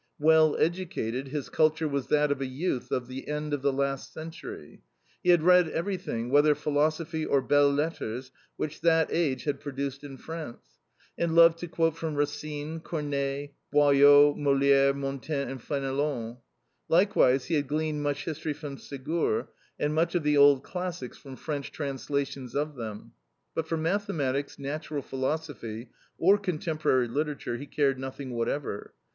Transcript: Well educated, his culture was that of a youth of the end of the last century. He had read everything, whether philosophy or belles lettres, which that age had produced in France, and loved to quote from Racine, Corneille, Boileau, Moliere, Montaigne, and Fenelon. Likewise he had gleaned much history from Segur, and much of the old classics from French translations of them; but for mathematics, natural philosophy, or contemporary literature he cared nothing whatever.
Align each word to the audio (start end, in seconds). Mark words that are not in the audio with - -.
Well 0.17 0.57
educated, 0.57 1.27
his 1.27 1.47
culture 1.49 1.87
was 1.87 2.07
that 2.07 2.31
of 2.31 2.41
a 2.41 2.47
youth 2.47 2.91
of 2.91 3.07
the 3.07 3.27
end 3.27 3.53
of 3.53 3.61
the 3.61 3.71
last 3.71 4.11
century. 4.11 4.81
He 5.21 5.29
had 5.29 5.43
read 5.43 5.67
everything, 5.69 6.31
whether 6.31 6.55
philosophy 6.55 7.23
or 7.23 7.39
belles 7.39 7.75
lettres, 7.77 8.31
which 8.57 8.81
that 8.81 9.11
age 9.13 9.43
had 9.43 9.59
produced 9.59 10.03
in 10.03 10.17
France, 10.17 10.79
and 11.19 11.35
loved 11.35 11.59
to 11.59 11.67
quote 11.67 11.95
from 11.97 12.15
Racine, 12.15 12.79
Corneille, 12.79 13.49
Boileau, 13.71 14.33
Moliere, 14.33 14.91
Montaigne, 14.91 15.51
and 15.51 15.61
Fenelon. 15.61 16.37
Likewise 16.89 17.45
he 17.45 17.53
had 17.53 17.67
gleaned 17.67 18.01
much 18.01 18.25
history 18.25 18.53
from 18.53 18.77
Segur, 18.77 19.49
and 19.79 19.93
much 19.93 20.15
of 20.15 20.23
the 20.23 20.35
old 20.35 20.63
classics 20.63 21.19
from 21.19 21.35
French 21.35 21.71
translations 21.71 22.55
of 22.55 22.75
them; 22.75 23.11
but 23.53 23.67
for 23.67 23.77
mathematics, 23.77 24.57
natural 24.57 25.03
philosophy, 25.03 25.91
or 26.17 26.39
contemporary 26.39 27.07
literature 27.07 27.57
he 27.57 27.67
cared 27.67 27.99
nothing 27.99 28.31
whatever. 28.31 28.95